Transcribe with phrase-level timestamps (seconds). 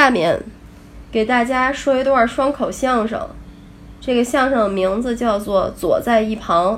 [0.00, 0.42] 下面
[1.12, 3.20] 给大家说一段双口相声，
[4.00, 6.76] 这个相声名字叫做《左在一旁》。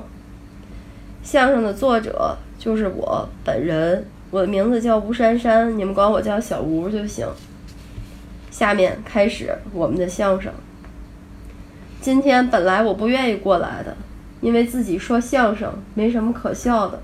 [1.23, 7.25] 相声的作者就是我本人，我的名字叫吴珊珊，你们管我叫小吴就行。
[8.51, 10.53] 下面开始我们的相声。
[12.01, 13.97] 今天本来我不愿意过来的，
[14.41, 17.01] 因为自己说相声没什么可笑的，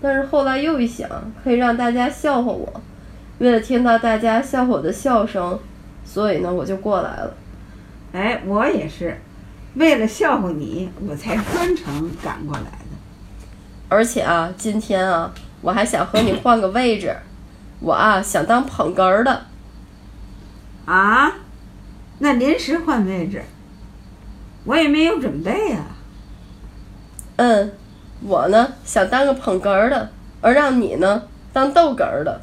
[0.00, 1.10] 但是后来又一想，
[1.42, 2.80] 可以让大家笑话我。
[3.38, 5.58] 为了听到大家笑话我的笑声，
[6.04, 7.34] 所以呢，我就过来了。
[8.12, 9.20] 哎，我也是，
[9.74, 12.96] 为了笑话你，我才专程赶过来的。
[13.88, 17.14] 而且啊，今天啊，我还想和你换个位置，
[17.80, 19.42] 我啊想当捧哏儿的。
[20.86, 21.32] 啊？
[22.18, 23.42] 那临时换位置，
[24.64, 25.84] 我也没有准备呀、
[27.36, 27.72] 嗯，
[28.22, 30.10] 我呢想当个捧哏儿的，
[30.40, 32.40] 而让你呢当逗哏儿的。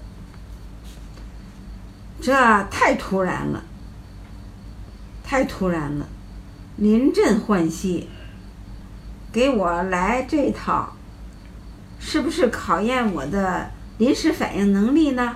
[2.23, 2.33] 这
[2.71, 3.61] 太突然了，
[5.25, 6.07] 太突然了，
[6.77, 8.07] 临阵换戏，
[9.33, 10.93] 给我来这套，
[11.99, 15.35] 是不是考验我的临时反应能力呢？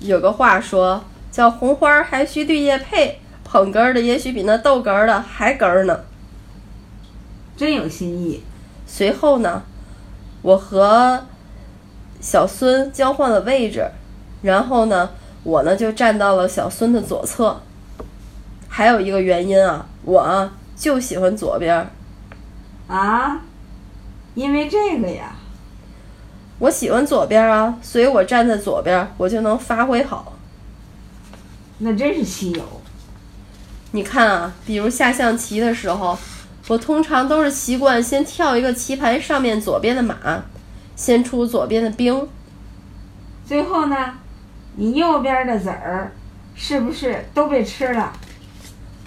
[0.00, 6.00] 有个话说叫“红花还需绿叶配”，捧哏的也许比那逗哏的还哏呢。
[7.56, 8.42] 真有新意。
[8.88, 9.62] 随后呢，
[10.42, 11.26] 我和
[12.20, 13.88] 小孙交换了位置，
[14.42, 15.10] 然后呢，
[15.46, 17.60] 我呢就站到了小孙的左侧。
[18.68, 21.86] 还有一个原因啊，我啊就喜欢左边儿，
[22.92, 23.40] 啊，
[24.34, 25.36] 因为这个呀，
[26.58, 30.32] 我喜欢左边儿啊，所以我站在左边儿，我就能发挥好。
[31.78, 32.62] 那真是稀有。
[33.92, 36.18] 你看啊，比如下象棋的时候，
[36.66, 40.42] 我通常都是习惯先跳一个棋盘上面左边的马，
[40.96, 42.28] 先出左边的兵。
[43.46, 44.14] 最后呢，
[44.76, 46.12] 你右边的籽儿
[46.54, 48.12] 是不是都被吃了？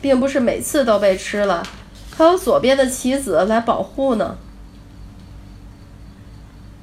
[0.01, 1.63] 并不是每次都被吃了，
[2.15, 4.37] 还有左边的棋子来保护呢。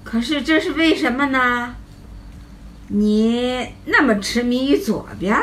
[0.05, 1.75] 可是这是为什么呢？
[2.89, 5.37] 你那么痴迷于左边？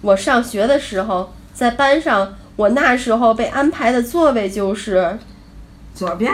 [0.00, 5.18] 我上学的时候，在班上，我那时候被安排的座位就是
[5.94, 6.32] 左边？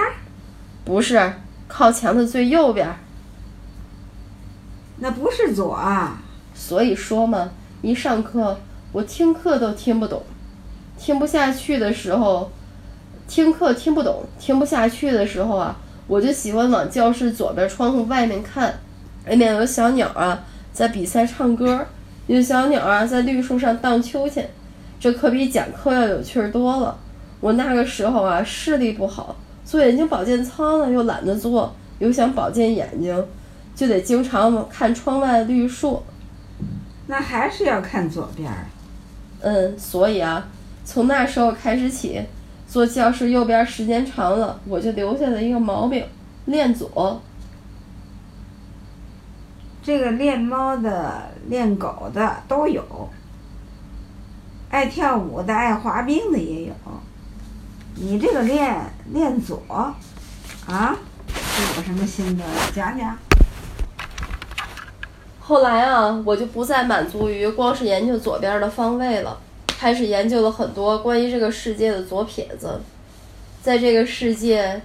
[0.85, 1.35] 不是
[1.67, 2.97] 靠墙的最右边儿。
[5.01, 6.21] 那不是左啊，
[6.55, 7.51] 所以说嘛，
[7.83, 8.59] 一上课
[8.93, 10.23] 我听课都听不懂，
[10.99, 12.51] 听不下去的时候，
[13.29, 15.77] 听课听不懂，听不下去的时候啊，
[16.07, 18.75] 我就喜欢往教室左边窗户外面看，
[19.27, 21.87] 里面有小鸟啊在比赛唱歌，
[22.27, 24.51] 有小鸟啊在绿树上荡秋千，
[24.99, 26.99] 这可比讲课要有趣儿多了。
[27.41, 33.25] 我那个时候啊视力不好，做眼睛保健操呢又懒得做，又想保健眼睛，
[33.79, 36.03] 就得经常看窗外的绿树。
[37.07, 38.67] 那还是要看左边儿。
[39.41, 40.49] 嗯，所以啊，
[40.85, 42.21] 从那时候开始起，
[42.67, 46.05] 坐教室右边时间长了，我就留下了一个毛病，
[46.47, 47.23] 练左。
[49.81, 53.09] 这个练猫的、练狗的都有，
[54.71, 56.73] 爱跳舞的、爱滑冰的也有。
[57.95, 58.77] 你这个练
[59.13, 59.63] 练左，
[60.67, 60.97] 啊，
[61.29, 62.43] 是有什么心得？
[62.75, 63.17] 讲讲。
[65.49, 72.79] 后来啊，我就不再满足于光是研究左边的方位了，开始研究了很多关于这个世界的左撇子。
[73.63, 74.79] 在这个世界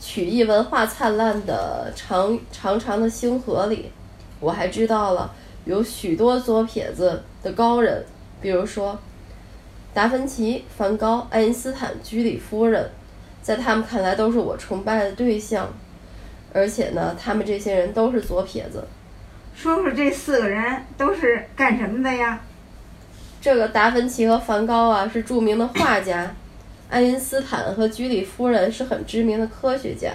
[0.00, 3.90] 曲艺文化灿烂的长长长的星河里，
[4.38, 8.04] 我还知道了有许多左撇子的高人，
[8.40, 8.96] 比如说
[9.92, 12.88] 达芬奇、梵高、爱因斯坦、居里夫人，
[13.42, 15.68] 在他们看来都是我崇拜的对象，
[16.52, 18.84] 而且呢，他们这些人都是左撇子。
[19.54, 22.40] 说说这四个人都是干什么的呀？
[23.40, 26.34] 这个达芬奇和梵高啊是著名的画家，
[26.90, 30.10] 爱因斯坦和居里夫人是很知名的科学家。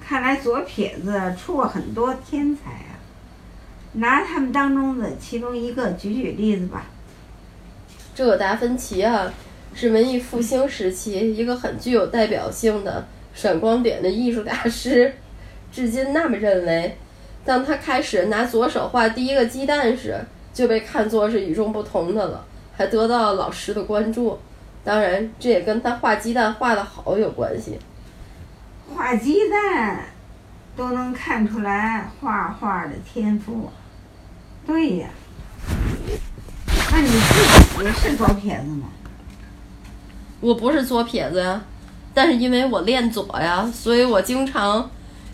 [0.00, 2.98] 看来左撇子出过很多天才啊！
[3.94, 6.86] 拿他们当中的其中一个举举例子吧。
[8.14, 9.32] 这个达芬奇啊，
[9.74, 15.14] 是文艺复兴时期一个很具有代表性的闪光点的艺术大师，
[15.72, 16.96] 至今那么认为。
[17.46, 20.20] 当他开始拿左手画第一个鸡蛋时，
[20.52, 22.44] 就被看作是与众不同的了，
[22.76, 24.36] 还得到了老师的关注。
[24.82, 27.78] 当然，这也跟他画鸡蛋画得好有关系。
[28.92, 30.06] 画鸡蛋
[30.76, 33.70] 都能看出来画画的天赋。
[34.66, 35.08] 对呀，
[36.90, 38.88] 那你自己是左撇子吗？
[40.40, 41.62] 我不是左撇子呀，
[42.12, 44.90] 但是因为我练左呀，所以我经常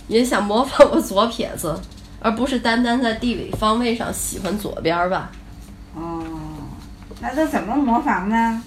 [0.09, 1.75] 也想模仿我左撇子。
[2.23, 5.33] 而不是单单在地理方位上喜欢左边儿吧。
[7.21, 8.63] 那都怎么模仿呢？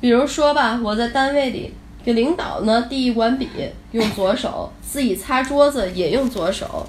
[0.00, 1.74] 比如说吧，我在单位里
[2.04, 3.48] 给领导呢递一管笔，
[3.92, 6.86] 用左手；自己擦桌子也用左手，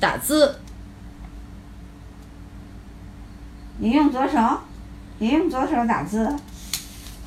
[0.00, 0.56] 打字。
[3.78, 4.38] 你用左手，
[5.18, 6.34] 你用左手打字。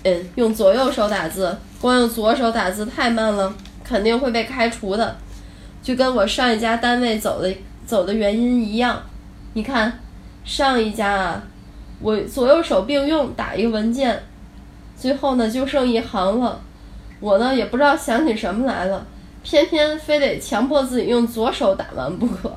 [0.04, 3.54] 嗯，用左右手打字，光用左手打字太慢了，
[3.84, 5.18] 肯定会被开除的。
[5.82, 7.54] 就跟我上一家单位走的
[7.86, 9.02] 走的原因一样。
[9.54, 10.00] 你看，
[10.44, 11.44] 上一家啊，
[12.00, 14.22] 我左右手并用打一个文件，
[14.96, 16.62] 最后呢就剩一行了。
[17.20, 19.06] 我呢也不知道想起什么来了，
[19.44, 22.52] 偏偏非得强迫自己用左手打完不可。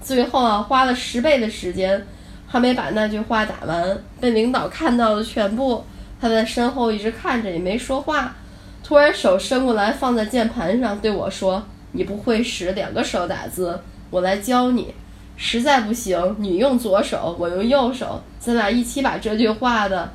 [0.00, 2.06] 最后啊，花了十倍的时间，
[2.46, 5.84] 还没把那句话打完，被领导看到了全部。
[6.20, 8.34] 他在身后一直看着，也没说话。
[8.82, 11.62] 突然手伸过来，放在键盘上，对我说
[11.92, 14.94] ：“你不会使两个手打字，我来教你。
[15.36, 20.12] 实在不行，你用左手，我用右手，咱俩一起把这句话的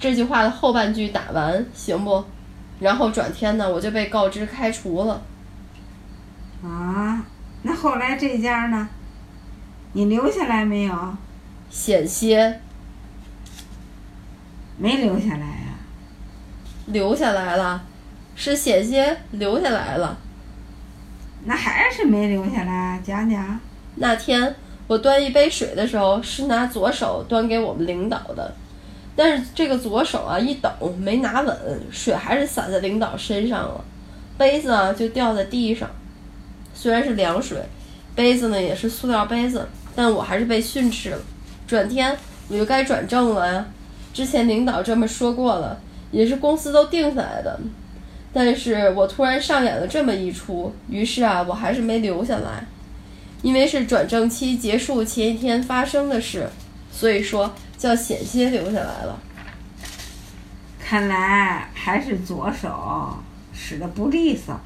[0.00, 2.24] 这句话的后半句打完，行不？”
[2.80, 5.22] 然后转天呢，我就被告知开除了。
[6.62, 7.24] 啊，
[7.62, 8.88] 那后来这家呢？
[9.92, 10.94] 你留下来没有？
[11.70, 12.60] 险些。
[14.78, 15.78] 没留下来呀，
[16.86, 17.82] 留下来了，
[18.34, 20.18] 是险些留下来了。
[21.46, 23.58] 那还是没留下来，讲讲。
[23.94, 24.54] 那天
[24.86, 28.52] 我端一杯水的时候，是拿左手端给我们领导的，
[29.14, 31.56] 但是这个左手啊一抖没拿稳，
[31.90, 33.84] 水还是洒在领导身上了，
[34.36, 35.88] 杯子啊就掉在地上。
[36.74, 37.58] 虽然是凉水，
[38.14, 41.18] 杯子呢也是塑料杯子，但我还是被训斥了。
[41.66, 42.16] 转天
[42.48, 43.64] 我就该转正了呀。
[44.12, 45.78] 之前领导这么说过了，
[46.10, 47.58] 也是公司都定下来的，
[48.32, 52.66] 但是我突然上演了这么一出，于是啊，我还是没留下来，
[53.42, 56.48] 因为是转正期结束前一天发生的事，
[56.92, 59.18] 所以说叫险些留下来了。
[60.78, 63.18] 看来还是左手
[63.52, 64.60] 使的不利索，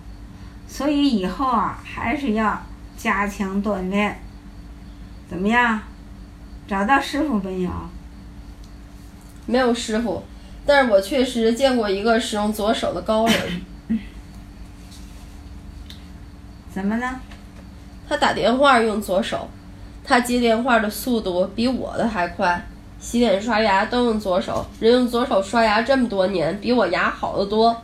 [0.69, 2.61] 所以以后啊还是要
[2.97, 4.21] 加强锻炼。
[5.29, 5.81] 怎么样，
[6.67, 7.71] 找到师傅没有？
[9.47, 10.23] 没有师傅，
[10.71, 13.37] 但是我确实见过一个使用左手的高人。
[16.73, 17.21] 怎么呢？
[18.09, 19.49] 他打电话用左手，
[20.05, 22.65] 他接电话的速度比我的还快。
[23.01, 27.77] 洗脸刷牙都用左手，人用左手刷牙这么多年，比我牙好得多。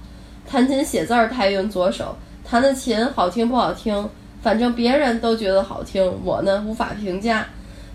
[0.49, 2.17] 弹琴写字儿他也用左手，
[2.49, 4.09] 弹的琴好听不好听，
[4.41, 7.45] 反正别人都觉得好听，我呢无法评价。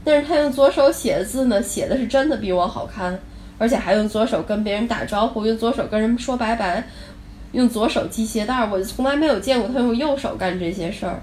[0.04, 3.18] 但是他用左手写的字呢，写的是真的比我好看。
[3.62, 6.84] 而且还用左手跟别人打招呼，用左手跟人说拜拜，
[7.52, 8.68] 用左手系鞋带儿。
[8.68, 11.22] 我从来没有见过他用右手干这些事儿。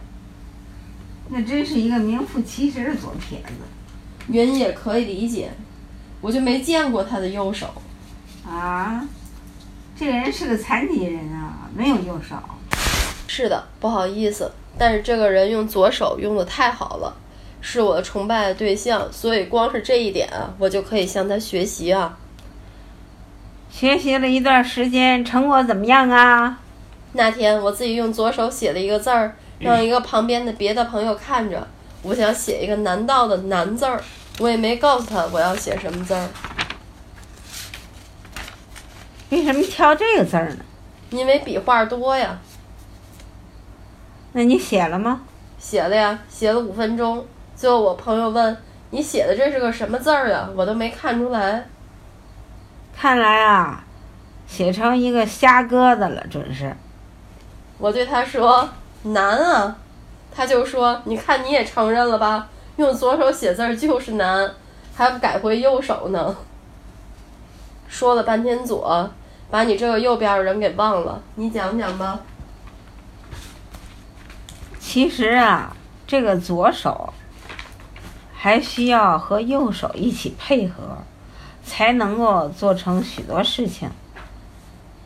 [1.31, 3.55] 那真是一个名副其实的左撇子。
[4.29, 5.51] 原因也可以理解，
[6.21, 7.67] 我就没见过他的右手。
[8.47, 9.05] 啊，
[9.99, 12.37] 这个人是个残疾人啊，没有右手。
[13.27, 17.17] 是的，不好意思，但是这个人用左手用的太好了。
[17.61, 22.17] 是我的崇拜的对象，所以光是这一点啊，我就可以向他学习啊。
[23.71, 26.59] 学习了一段时间，成果怎么样啊？
[27.13, 31.67] 那天我自己用左手写了一个字儿，让一个旁边的别的朋友看着。
[32.03, 34.01] 我想写一个难道的难字儿，
[34.41, 36.29] 我也没告诉他我要写什么字儿。
[39.31, 40.65] 为什么挑这个字儿呢？
[41.11, 42.39] 因为笔画多呀。
[44.33, 45.23] 那你写了吗？
[45.59, 47.25] 写了呀，写了五分钟。
[47.57, 48.57] 最后我朋友问
[48.91, 51.67] ：“你写的这是个什么字儿呀？”我都没看出来。
[53.01, 53.85] 看来啊，
[54.49, 56.75] 写成一个瞎鸽子了，准是。
[57.79, 58.69] 我对他说
[59.15, 59.77] ：“难啊！”
[60.35, 62.49] 他就说：“你看你也承认了吧？
[62.75, 64.53] 用左手写字儿就是难，
[64.97, 66.35] 还不改回右手呢。”
[67.87, 69.09] 说了半天左，
[69.49, 71.23] 把你这个右边人给忘了。
[71.37, 72.19] 你讲讲吧。
[74.81, 77.13] 其实啊，这个左手
[78.35, 80.99] 还需要和右手一起配合。
[81.69, 83.91] 才能够做成许多事情，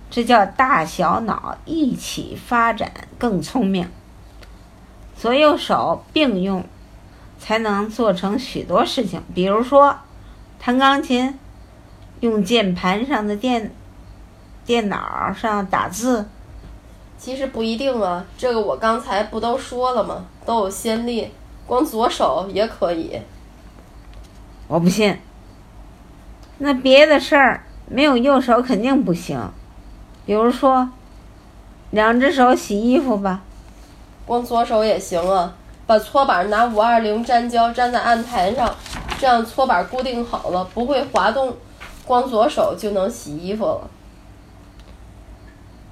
[0.09, 3.90] 这叫大小脑一起发展更聪明。
[5.16, 6.64] 左右手并用，
[7.38, 9.21] 才能做成许多事情。
[9.35, 9.97] 比如说，
[10.61, 11.37] 弹钢琴，
[12.21, 13.73] 用键盘上的电
[14.64, 16.28] 电脑上打字。
[17.19, 20.25] 其实不一定啊，这个我刚才不都说了吗？
[20.47, 21.31] 都有先例，
[21.66, 23.21] 光左手也可以。
[24.69, 25.16] 我不信。
[26.64, 29.50] 那别的事儿没有右手肯定不行，
[30.25, 30.88] 比如说，
[31.90, 33.40] 两只手洗衣服吧，
[34.25, 35.54] 光左手也行啊。
[35.85, 38.73] 把搓板拿五二零粘胶粘在案台上，
[39.19, 41.57] 这样搓板固定好了，不会滑动，
[42.04, 43.90] 光左手就能洗衣服了。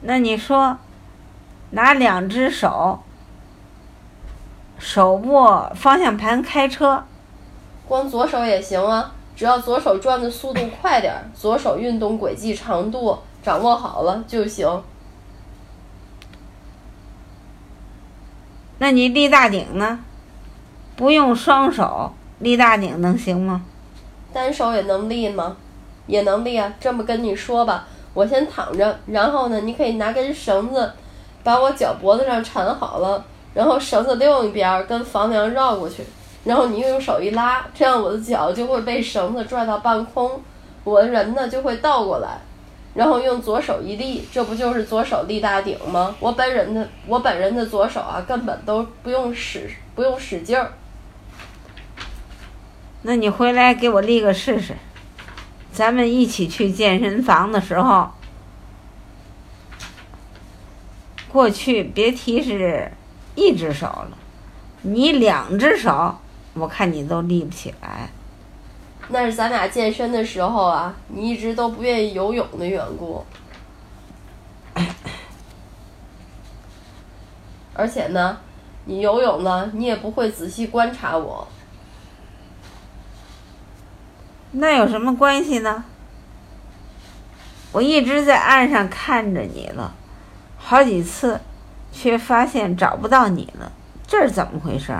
[0.02, 0.78] 那你说，
[1.70, 3.00] 拿两只手，
[4.78, 7.02] 手握方向盘开车，
[7.88, 14.82] 光左手也行啊，只要左手转的速度快点儿，左手运动轨迹长度掌握好了就行。
[18.76, 20.00] 那你立大顶呢？
[20.94, 23.62] 不用双手立大顶能行吗？
[24.30, 25.56] 单手也能立吗？
[26.06, 26.74] 也能立啊。
[26.78, 30.92] 这么跟你说吧，我先躺着，然后呢，你可以拿根绳子
[31.42, 36.04] 把我脚脖子上缠好了，然后绳子另一边跟房梁绕过去，
[36.44, 40.42] 然后你又用手一拉，这样我的脚就会被绳子拽到半空，
[40.84, 42.40] 我的人呢就会倒过来。
[42.92, 46.16] 然后用左手一立，这不就是左手立大顶吗？
[46.18, 50.72] 我本人的我本人的左手啊，根本都不用使不用使劲儿。
[53.02, 54.74] 那你回来给我立个试试，
[55.72, 58.10] 咱们一起去健身房的时候，
[61.30, 62.90] 过去别提是
[63.36, 64.10] 一只手了，
[64.82, 66.18] 你两只手，
[66.54, 68.10] 我看你都立不起来。
[69.08, 73.24] 那是咱俩健身的时候啊，你一直都不愿意游泳的缘故。
[77.74, 78.38] 而且呢，
[78.84, 81.48] 你游泳呢，你也不会仔细观察我。
[84.52, 85.84] 那有什么关系呢？
[87.72, 89.94] 我一直在岸上看着你了，
[90.58, 91.40] 好几次，
[91.92, 93.70] 却发现找不到你了，
[94.06, 94.92] 这是怎么回事？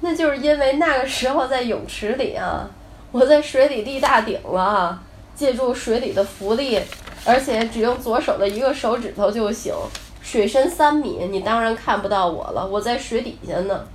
[0.00, 2.68] 那就是因为那个时候在泳池里啊。
[3.10, 5.02] 我在水里立大顶了，
[5.34, 6.78] 借助水里的浮力，
[7.24, 9.72] 而且只用左手的一个手指头就行。
[10.20, 13.86] 水深三米，你当然看不到我了，我在水底下呢。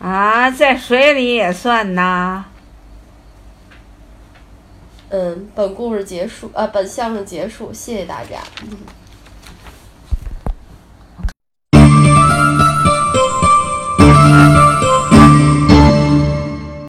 [0.00, 2.44] 啊，在水里也算呐。
[5.08, 8.38] 嗯，本故事结束，呃，本相声结束，谢谢大家。